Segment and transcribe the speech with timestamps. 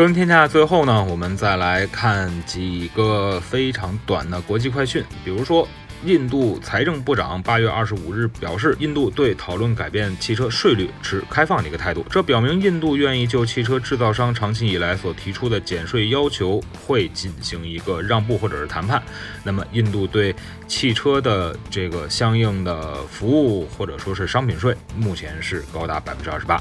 [0.00, 5.04] 车闻天下，最后呢，我们再来看几个非常短的国际快讯。
[5.22, 5.68] 比如说，
[6.06, 12.02] 印度财政部长八月二十五日表示，印度对讨论改变汽车税率持开放的一个态度。
[12.08, 19.02] 这表明印度愿意就汽车制造商长期以来所提出的减税要求会进行一个让步或者是谈判。
[19.44, 20.34] 那么，印度对
[20.66, 26.58] 汽车的这个相应的服务或者说是商品税，目前是高达百分之二十八。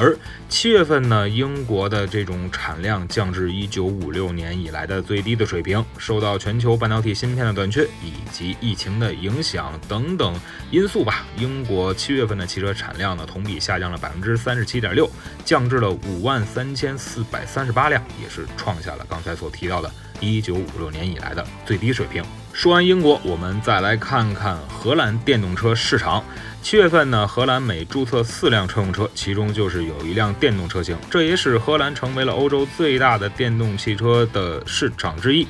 [0.00, 0.16] 而
[0.48, 10.34] 七月份呢，英国的这种产量降至一九五六年以来的最低的水平，受到全球半导体芯片的短缺以及疫情的影响等等
[10.70, 11.26] 因素吧。
[11.36, 15.06] 英国七月份的汽车产量呢，同比下降了百分之三十七点六，
[15.44, 22.24] 降至了五万三千四百三十八辆，也是创下了刚才所提到的一九五六年以来的最低水平。
[22.52, 26.22] 说完英国，我们再来看看荷兰电动车市场。
[26.60, 35.46] 七月份呢，荷兰每注册四辆车用车，其中就是有一辆电动车型，这也使荷兰成为了欧洲最大的电动汽车的市场之一。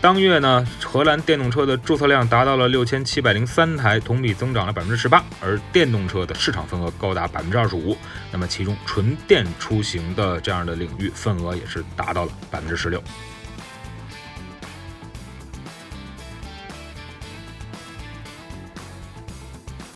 [0.00, 7.96] 当月呢，荷兰电动车的注册量达到了六千七百零三台，同比增长了百分之十八，而电动车的市场份额高达百分之二十五。
[8.30, 13.02] 那么其中纯电出行的这样的领域份额也是达到了百分之十六。